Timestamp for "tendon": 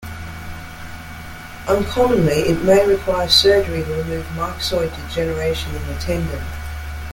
5.99-6.41